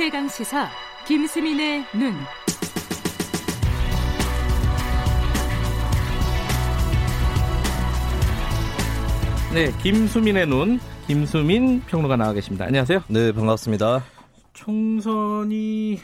[0.00, 0.66] 최강 시사
[1.06, 2.14] 김수민의 눈.
[9.52, 12.64] 네, 김수민의 눈, 김수민 평론가 나와 계십니다.
[12.64, 13.02] 안녕하세요.
[13.08, 14.02] 네, 반갑습니다.
[14.54, 16.00] 총선이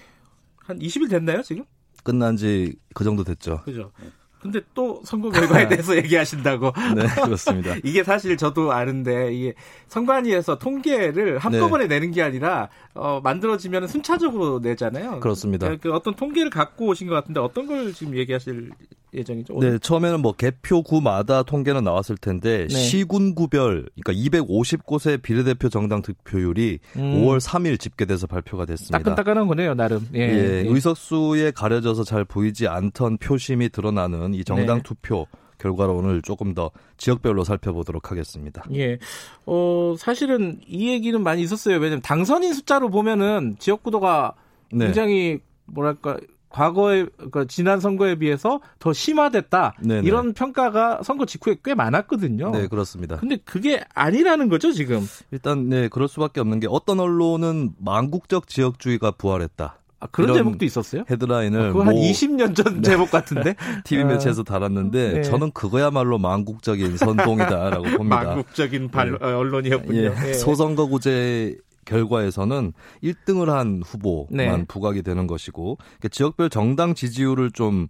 [0.58, 1.64] 한 20일 됐나요, 지금?
[2.04, 3.60] 끝난 지 그 정도 됐죠.
[3.62, 3.92] 그죠.
[4.40, 6.72] 근데 또 선거 결과에 대해서 얘기하신다고.
[6.94, 7.74] 네, 그렇습니다.
[7.82, 9.54] 이게 사실 저도 아는데 이게
[9.88, 11.96] 선관위에서 통계를 한꺼번에 네.
[11.96, 15.20] 내는 게 아니라 어, 만들어지면 순차적으로 내잖아요.
[15.20, 15.74] 그렇습니다.
[15.76, 18.70] 그 어떤 통계를 갖고 오신 것 같은데 어떤 걸 지금 얘기하실
[19.16, 19.54] 예정이죠?
[19.54, 19.72] 오늘?
[19.72, 22.74] 네, 처음에는 뭐 개표구마다 통계는 나왔을 텐데 네.
[22.76, 27.00] 시군구별 그러니까 250곳의 비례대표 정당 득표율이 음.
[27.22, 28.98] 5월 3일 집계돼서 발표가 됐습니다.
[28.98, 30.06] 따끈따끈한 거네요, 나름.
[30.14, 30.20] 예.
[30.20, 34.82] 예, 의석수에 가려져서 잘 보이지 않던 표심이 드러나는 이 정당 네.
[34.82, 35.26] 투표
[35.58, 38.62] 결과를 오늘 조금 더 지역별로 살펴보도록 하겠습니다.
[38.74, 38.98] 예.
[39.46, 41.76] 어, 사실은 이 얘기는 많이 있었어요.
[41.76, 44.34] 왜냐면 당선인 숫자로 보면은 지역구도가
[44.72, 44.86] 네.
[44.86, 46.18] 굉장히 뭐랄까
[46.56, 50.06] 과거에 그러니까 지난 선거에 비해서 더 심화됐다 네네.
[50.06, 52.50] 이런 평가가 선거 직후에 꽤 많았거든요.
[52.50, 53.16] 네 그렇습니다.
[53.16, 55.06] 근데 그게 아니라는 거죠 지금.
[55.32, 59.80] 일단 네 그럴 수밖에 없는 게 어떤 언론은 망국적 지역주의가 부활했다.
[59.98, 61.04] 아, 그런 제목도 있었어요?
[61.10, 63.54] 헤드라인을 아, 그거 한 20년 전 제목 같은데
[63.84, 64.06] TV 아.
[64.08, 65.22] 매체에서 달았는데 네.
[65.22, 68.22] 저는 그거야말로 망국적인 선동이다라고 봅니다.
[68.24, 69.18] 망국적인 발, 네.
[69.20, 70.00] 언론이었군요.
[70.00, 70.08] 예.
[70.10, 70.34] 네.
[70.34, 74.64] 소선거구제 결과에서는 1등을 한 후보만 네.
[74.68, 77.86] 부각이 되는 것이고 그러니까 지역별 정당 지지율을 좀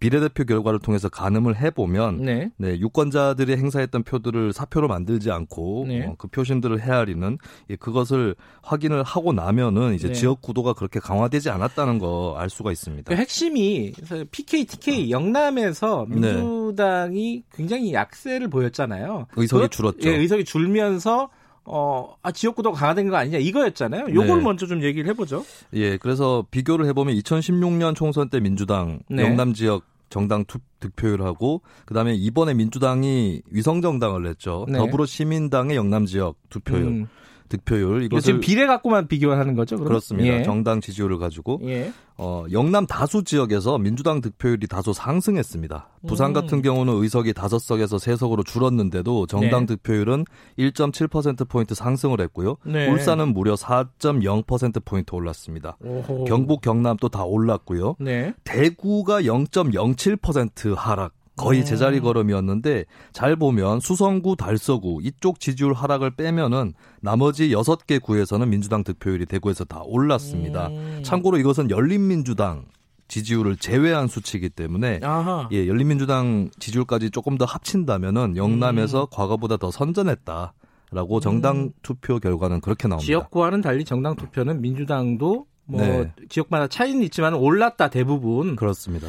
[0.00, 2.50] 비례대표 결과를 통해서 가늠을 해보면 네.
[2.56, 6.06] 네 유권자들이 행사했던 표들을 사표로 만들지 않고 네.
[6.06, 7.38] 어, 그 표심들을 헤아리는
[7.70, 10.14] 예, 그것을 확인을 하고 나면은 이제 네.
[10.14, 13.12] 지역 구도가 그렇게 강화되지 않았다는 거 알 수가 있습니다.
[13.12, 13.92] 그 핵심이
[14.30, 16.34] PK, TK 영남에서 네.
[16.34, 19.26] 민주당이 굉장히 약세를 보였잖아요.
[19.36, 20.08] 의석이 그 줄었죠.
[20.08, 21.30] 예, 의석이 줄면서
[21.70, 24.14] 어, 아, 지역구도가 강화된 거 아니냐 이거였잖아요.
[24.14, 24.42] 요걸 네.
[24.42, 25.44] 먼저 좀 얘기를 해보죠.
[25.74, 29.22] 예, 그래서 비교를 해보면 2016년 총선 때 민주당 네.
[29.22, 34.64] 영남 지역 정당 투, 득표율하고 그다음에 이번에 민주당이 위성 정당을 냈죠.
[34.68, 34.78] 네.
[34.78, 36.82] 더불어 시민당의 영남 지역 투표율.
[36.82, 37.08] 음.
[37.48, 39.76] 득표율 이것을 지금 비례 갖고만 비교하는 거죠?
[39.76, 39.88] 그럼?
[39.88, 40.38] 그렇습니다.
[40.38, 40.42] 예.
[40.42, 41.92] 정당 지지율을 가지고 예.
[42.20, 45.88] 어, 영남 다수 지역에서 민주당 득표율이 다소 상승했습니다.
[46.08, 46.32] 부산 음.
[46.32, 49.76] 같은 경우는 의석이 5석에서 3석으로 줄었는데도 정당 네.
[49.76, 50.24] 득표율은
[50.58, 52.56] 1.7% 포인트 상승을 했고요.
[52.64, 52.88] 네.
[52.90, 55.76] 울산은 무려 4.0% 포인트 올랐습니다.
[55.80, 56.24] 오호.
[56.24, 57.94] 경북, 경남 또다 올랐고요.
[58.00, 58.34] 네.
[58.42, 61.17] 대구가 0.07% 하락.
[61.38, 62.02] 거의 제자리 음.
[62.02, 69.64] 걸음이었는데 잘 보면 수성구, 달서구 이쪽 지지율 하락을 빼면은 나머지 6개 구에서는 민주당 득표율이 대구에서
[69.64, 70.68] 다 올랐습니다.
[70.68, 71.00] 음.
[71.02, 72.66] 참고로 이것은 열린민주당
[73.06, 75.48] 지지율을 제외한 수치이기 때문에 아하.
[75.52, 79.06] 예, 열린민주당 지지율까지 조금 더 합친다면은 영남에서 음.
[79.10, 80.52] 과거보다 더 선전했다.
[80.90, 81.70] 라고 정당 음.
[81.82, 83.04] 투표 결과는 그렇게 나옵니다.
[83.04, 86.10] 지역구와는 달리 정당 투표는 민주당도 뭐 네.
[86.30, 88.56] 지역마다 차이는 있지만 올랐다 대부분.
[88.56, 89.06] 그렇습니다.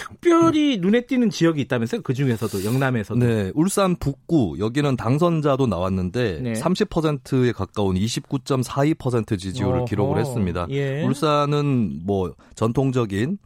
[0.00, 2.02] 특별히 눈에 띄는 지역이 있다면서요?
[2.02, 3.20] 그 중에서도 영남에서도.
[3.20, 6.52] 네, 울산 북구 여기는 당선자도 나왔는데 네.
[6.54, 9.84] 30%에 가까운 29.42% 지지율을 어허.
[9.84, 10.66] 기록을 했습니다.
[10.70, 11.04] 예.
[11.04, 13.38] 울산은 뭐 전통적인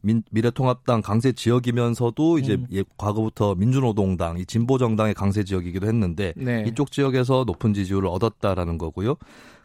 [0.00, 2.66] 민, 미래통합당 강세 지역이면서도 이제 음.
[2.72, 6.64] 예, 과거부터 민주노동당, 이 진보 정당의 강세 지역이기도 했는데 네.
[6.68, 9.16] 이쪽 지역에서 높은 지지율을 얻었다라는 거고요.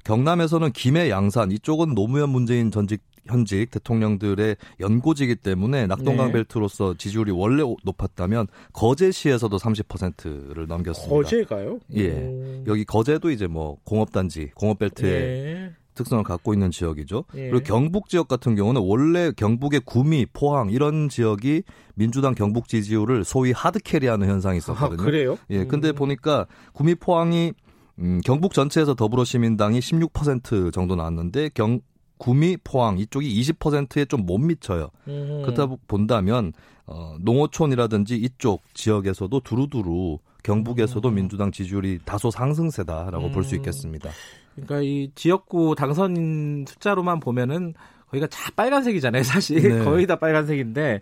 [0.04, 6.34] 경남에서는 김해, 양산 이쪽은 노무현 문재인 전직 현직 대통령들의 연고지이기 때문에 낙동강 네.
[6.34, 11.16] 벨트로서 지지율이 원래 높았다면 거제시에서도 30%를 넘겼습니다.
[11.16, 11.80] 거제가요?
[11.96, 12.12] 예.
[12.12, 12.64] 오.
[12.68, 15.72] 여기 거제도 이제 뭐 공업단지, 공업벨트의 네.
[15.96, 17.26] 특성을 갖고 있는 지역이죠.
[17.36, 17.50] 예.
[17.50, 21.64] 그리고 경북 지역 같은 경우는 원래 경북의 구미, 포항 이런 지역이
[21.96, 25.02] 민주당 경북 지지율을 소위 하드캐리하는 현상이 있었거든요.
[25.02, 25.38] 아, 그래요?
[25.50, 25.66] 예.
[25.66, 25.96] 근데 음.
[25.96, 27.54] 보니까 구미, 포항이
[28.00, 31.80] 음, 경북 전체에서 더불어시민당이 16% 정도 나왔는데 경
[32.24, 34.90] 구미, 포항 이쪽이 20%에 좀 못 미쳐요.
[35.08, 35.42] 음.
[35.44, 36.54] 그렇다 본다면
[36.86, 41.16] 어, 농어촌이라든지 이쪽 지역에서도 두루두루 경북에서도 음.
[41.16, 43.32] 민주당 지지율이 다소 상승세다라고 음.
[43.32, 44.10] 볼수 있겠습니다.
[44.56, 47.74] 그러니까 이 지역구 당선인 숫자로만 보면은
[48.08, 49.62] 거기가 다 빨간색이잖아요, 사실.
[49.62, 49.84] 네.
[49.84, 51.02] 거의 다 빨간색인데,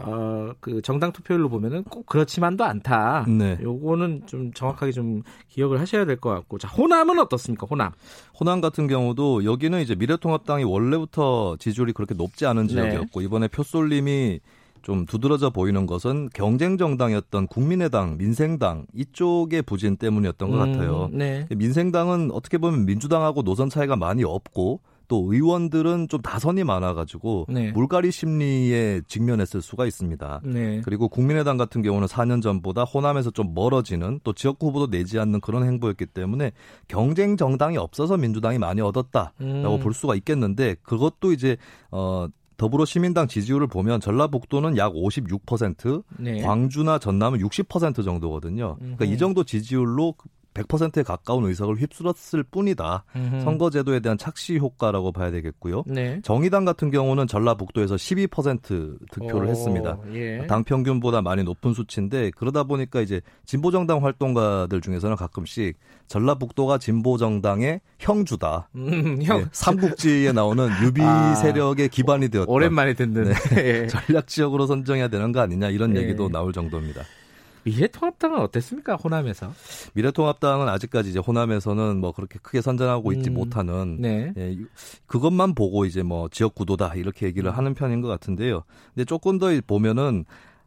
[0.00, 3.24] 어, 그 정당 투표율로 보면은 꼭 그렇지만도 않다.
[3.28, 3.58] 네.
[3.60, 6.58] 요거는 좀 정확하게 좀 기억을 하셔야 될 것 같고.
[6.58, 7.92] 자, 호남은 어떻습니까, 호남?
[8.38, 12.72] 호남 같은 경우도 여기는 이제 미래통합당이 원래부터 지지율이 그렇게 높지 않은 네.
[12.72, 13.24] 지역이었고, 네.
[13.26, 14.40] 이번에 표쏠림이
[14.82, 21.10] 좀 두드러져 보이는 것은 경쟁 정당이었던 국민의당, 민생당 이쪽의 부진 때문이었던 것 음, 같아요.
[21.12, 21.46] 네.
[21.54, 27.72] 민생당은 어떻게 보면 민주당하고 노선 차이가 많이 없고 또 의원들은 좀 다선이 많아가지고 네.
[27.72, 30.42] 물갈이 심리에 직면했을 수가 있습니다.
[30.44, 30.82] 네.
[30.84, 35.64] 그리고 국민의당 같은 경우는 4년 전보다 호남에서 좀 멀어지는 또 지역구 후보도 내지 않는 그런
[35.64, 36.52] 행보였기 때문에
[36.86, 39.80] 경쟁 정당이 없어서 민주당이 많이 얻었다라고 음.
[39.80, 41.56] 볼 수가 있겠는데 그것도 이제
[41.90, 42.28] 어
[42.58, 46.42] 더불어 시민당 지지율을 보면 전라북도는 약 56%, 네.
[46.42, 48.76] 광주나 전남은 60% 정도거든요.
[48.80, 50.16] 그러니까 이 정도 지지율로
[50.62, 53.04] 100%에 가까운 의석을 휩쓸었을 뿐이다.
[53.16, 53.40] 음흠.
[53.42, 55.84] 선거제도에 대한 착시 효과라고 봐야 되겠고요.
[55.86, 56.20] 네.
[56.22, 59.98] 정의당 같은 경우는 전라북도에서 12% 득표를 오, 했습니다.
[60.14, 60.46] 예.
[60.46, 65.78] 당 평균보다 많이 높은 수치인데 그러다 보니까 이제 진보 정당 활동가들 중에서는 가끔씩
[66.08, 68.68] 전라북도가 진보 정당의 형주다.
[68.76, 69.40] 음, 형.
[69.40, 72.50] 네, 삼국지에 나오는 유비 아, 세력의 기반이 되었다.
[72.50, 73.34] 오랜만에 듣는 네.
[73.82, 73.86] 예.
[73.86, 76.02] 전략 지역으로 선정해야 되는 거 아니냐 이런 예.
[76.02, 77.02] 얘기도 나올 정도입니다.
[77.68, 79.52] 미래통합당은 어땠습니까 호남에서?
[79.94, 84.32] 미래통합당은 아직까지 이제 호남에서는 뭐 그렇게 크게 선전하고 있지 음, 못하는 네.
[84.36, 84.56] 예,
[85.06, 88.64] 그것만 보고 이제 뭐 지역 구도다 이렇게 얘기를 하는 편인 것 같은데요.
[88.94, 90.24] 근데 조금 더 보면은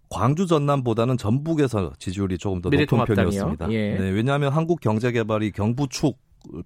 [0.10, 3.72] 광주 전남보다는 전북에서 지지율이 조금 더 높은 편이었습니다.
[3.72, 3.98] 예.
[3.98, 6.18] 네, 왜냐하면 한국 경제개발이 경부 축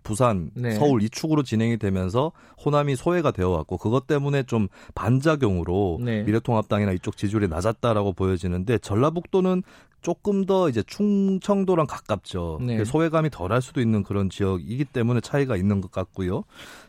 [0.04, 0.72] 부산, 네.
[0.72, 2.32] 서울 이 축으로 진행이 되면서
[2.64, 6.24] 호남이 소외가 되어 왔고 그것 때문에 좀 반작용으로 네.
[6.24, 9.64] 미래통합당이나 이쪽 지지율이 낮았다라고 보여지는데 전라북도는
[10.02, 12.60] 조금 더 이제 충청도랑 가깝죠.
[12.62, 12.86] 네.
[12.86, 16.44] 소외감이 덜할 수도 있는 그런 지역이기 때문에 차이가 있는 것 같고요.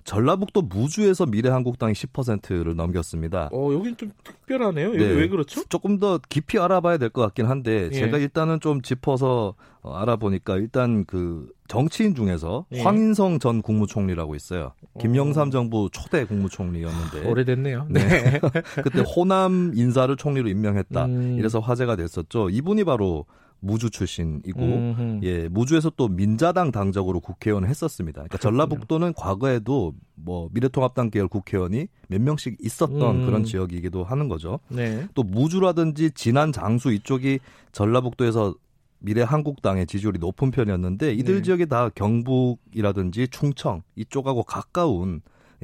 [0.06, 3.50] 전라북도 무주에서 미래한국당이 10%를 넘겼습니다.
[3.52, 4.88] 어, 여긴 좀 특별하네요.
[4.88, 5.04] 여기 네.
[5.04, 5.64] 왜 그렇죠?
[5.68, 7.96] 조금 더 깊이 알아봐야 될 것 같긴 한데 예.
[7.96, 12.82] 제가 일단은 좀 짚어서 어, 알아보니까 일단 그 정치인 중에서 예.
[12.82, 14.72] 황인성 전 국무총리라고 있어요.
[15.00, 15.50] 김영삼 어.
[15.50, 17.86] 정부 초대 국무총리였는데 오래됐네요.
[17.90, 18.06] 네.
[18.06, 18.40] 네.
[18.84, 21.04] 그때 호남 인사를 총리로 임명했다.
[21.06, 21.36] 음.
[21.38, 22.50] 이래서 화제가 됐었죠.
[22.50, 23.26] 이분이 바로
[23.66, 25.20] 무주 출신이고 음흠.
[25.22, 28.22] 예 무주에서 또 민자당 당적으로 국회의원을 했었습니다.
[28.22, 33.26] 그러니까 전라북도는 과거에도 뭐 미래통합당 계열 국회의원이 몇 명씩 있었던 음.
[33.26, 34.60] 그런 지역이기도 하는 거죠.
[34.68, 35.06] 네.
[35.14, 37.40] 또 무주라든지 진안 장수 이쪽이
[37.72, 38.54] 전라북도에서
[38.98, 41.42] 미래 한국당의 지지율이 높은 편이었는데 이들 네.
[41.42, 45.20] 지역이 다 경북이라든지 충청 이쪽하고 가까운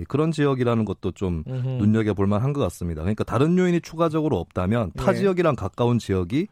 [0.09, 1.69] 그런 지역이라는 것도 좀 음흠.
[1.69, 3.03] 눈여겨볼 만한 것 같습니다.
[3.03, 5.19] 그러니까 다른 요인이 추가적으로 없다면 타 네.
[5.19, 6.49] 지역이랑 가까운 지역이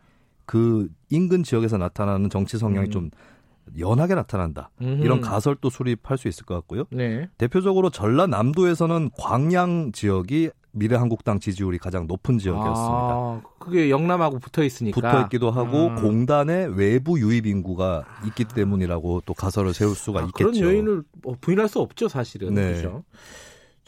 [0.51, 2.91] 그 인근 지역에서 나타나는 정치 성향이 음.
[2.91, 3.11] 좀
[3.79, 4.71] 연하게 나타난다.
[4.83, 5.05] 음흠.
[5.05, 6.87] 이런 가설도 수립할 수 있을 것 같고요.
[6.91, 7.29] 네.
[7.39, 12.75] 대표적으로 전라남도에서는 광양 지역이 미래한국당 지지율이 가장 높은 지역이었습니다.
[12.75, 15.95] 아, 그게 영남하고 붙어 있으니까 붙어 있기도 하고 음.
[16.03, 20.51] 공단의 외부 유입 인구가 있기 때문이라고 또 가설을 세울 수가 아, 있겠죠.
[20.51, 22.55] 그런 요인을 뭐 부인할 수 없죠, 사실은.
[22.55, 22.73] 네.
[22.73, 23.05] 그렇죠.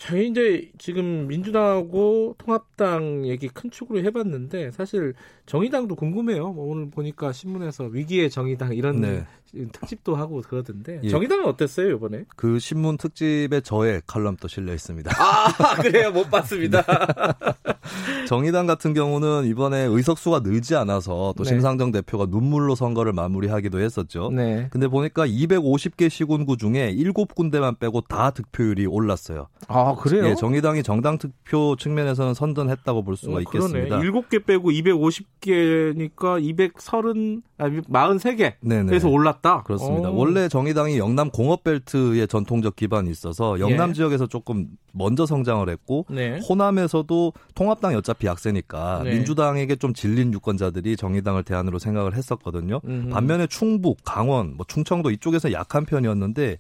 [0.02, 5.14] 저희 이제 지금 민주당하고 통합당 얘기 큰 축으로 해봤는데 사실
[5.46, 6.52] 정의당도 궁금해요.
[6.52, 9.25] 뭐 오늘 보니까 신문에서 위기의 정의당 이런 네.
[9.70, 11.08] 특집도 하고 그러던데 예.
[11.08, 12.25] 정의당은 어땠어요 이번에?
[12.34, 15.12] 그 신문 특집에 저의 칼럼도 실려 있습니다.
[15.16, 16.82] 아 그래요 못 봤습니다.
[17.62, 17.72] 네.
[18.29, 21.50] 정의당 같은 경우는 이번에 의석수가 늘지 않아서 또 네.
[21.50, 24.31] 심상정 대표가 눈물로 선거를 마무리하기도 했었죠.
[24.31, 24.69] 네.
[24.70, 29.49] 근데 보니까 250개 시군구 중에 7군데만 빼고 다 득표율이 올랐어요.
[29.69, 30.26] 아 그래요?
[30.26, 33.99] 예, 정의당이 정당 득표 측면에서는 선전했다고 볼 수가 어, 있겠습니다.
[33.99, 38.54] 7개 빼고 250개니까 230 아, 43개.
[38.60, 38.98] 네네.
[38.98, 39.62] 서 올랐다.
[39.62, 40.10] 그렇습니다.
[40.10, 40.16] 오.
[40.16, 43.94] 원래 정의당이 영남 공업벨트의 전통적 기반이 있어서 영남 예.
[43.94, 46.40] 지역에서 조금 먼저 성장을 했고 네.
[46.48, 49.14] 호남에서도 통합당이 어차피 약세니까 네.
[49.14, 52.80] 민주당에게 좀 질린 유권자들이 정의당을 대안으로 생각을 했었거든요.
[52.84, 53.10] 음흠.
[53.10, 56.58] 반면에 충북, 강원, 뭐 충청도 이쪽에서 약한 편이었는데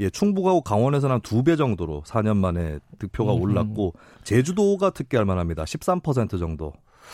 [0.00, 3.40] 예, 충북하고 강원에서는 한두배 정도로 4년 만에 득표가 음.
[3.40, 3.94] 올랐고
[4.24, 5.64] 제주도가 특기할 만합니다.
[5.64, 6.72] 13% 정도.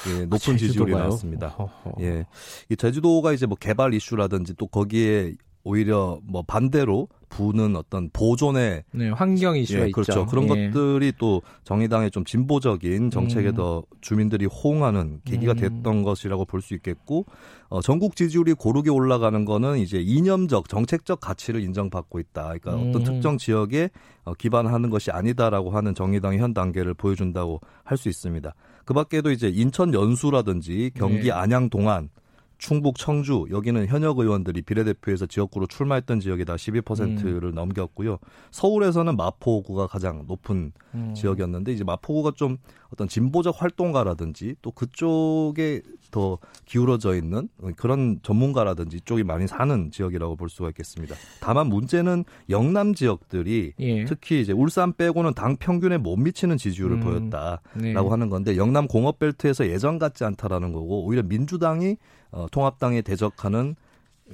[0.09, 1.57] 예, 높은 지지율이 나왔습니다.
[2.01, 2.27] 예.
[2.69, 9.11] 이 제주도가 이제 뭐 개발 이슈라든지 또 거기에 오히려 뭐 반대로 부는 어떤 보존의 네,
[9.11, 10.13] 환경 이슈가 예, 그렇죠.
[10.13, 10.27] 있죠.
[10.27, 10.71] 그런 예.
[10.71, 13.55] 것들이 또 정의당의 좀 진보적인 정책에 음.
[13.55, 15.57] 더 주민들이 호응하는 계기가 음.
[15.57, 16.03] 됐던 음.
[16.03, 17.27] 것이라고 볼 수 있겠고
[17.69, 22.43] 어, 전국 지지율이 고르게 올라가는 거는 이제 이념적 정책적 가치를 인정받고 있다.
[22.61, 22.89] 그러니까 음.
[22.89, 23.91] 어떤 특정 지역에
[24.25, 28.53] 어, 기반하는 것이 아니다라고 하는 정의당의 현 단계를 보여준다고 할 수 있습니다.
[28.85, 31.31] 그 밖에도 이제 인천 연수라든지 경기 네.
[31.31, 32.09] 안양 동안
[32.61, 37.55] 충북 청주 여기는 현역 의원들이 비례대표에서 지역구로 출마했던 지역이 다 12%를 음.
[37.55, 38.19] 넘겼고요.
[38.51, 41.15] 서울에서는 마포구가 가장 높은 음.
[41.15, 42.59] 지역이었는데 이제 마포구가 좀
[42.93, 50.49] 어떤 진보적 활동가라든지 또 그쪽에 더 기울어져 있는 그런 전문가라든지 이쪽이 많이 사는 지역이라고 볼
[50.49, 51.15] 수가 있겠습니다.
[51.41, 54.05] 다만 문제는 영남 지역들이 예.
[54.05, 57.01] 특히 이제 울산 빼고는 당 평균에 못 미치는 지지율을 음.
[57.01, 57.95] 보였다라고 네.
[57.95, 61.97] 하는 건데 영남 공업 벨트에서 예전 같지 않다라는 거고 오히려 민주당이
[62.33, 63.77] 어, 통합당에 대적하는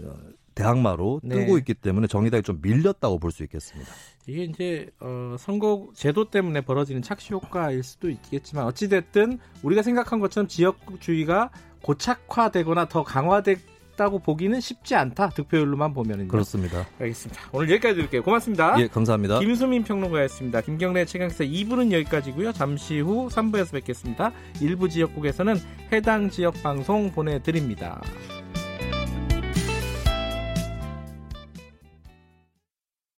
[0.02, 0.14] 어,
[0.54, 1.36] 대항마로 네.
[1.36, 3.90] 뜨고 있기 때문에 정의당이 좀 밀렸다고 볼 수 있겠습니다.
[4.26, 10.18] 이게 이제 어, 선거 제도 때문에 벌어지는 착시 효과일 수도 있겠지만 어찌 됐든 우리가 생각한
[10.18, 11.50] 것처럼 지역주의가
[11.82, 15.30] 고착화되거나 더 강화됐다고 보기는 쉽지 않다.
[15.30, 16.86] 득표율로만 보면은 그렇습니다.
[17.00, 17.40] 알겠습니다.
[17.52, 18.22] 오늘 여기까지 드릴게요.
[18.22, 18.78] 고맙습니다.
[18.80, 19.40] 예, 감사합니다.
[19.40, 20.60] 김수민 평론가였습니다.
[20.60, 22.52] 김경래 최강사 2부는 여기까지고요.
[22.52, 24.32] 잠시 후 3부에서 뵙겠습니다.
[24.60, 25.56] 일부 지역국에서는
[25.92, 28.00] 해당 지역 방송 보내드립니다.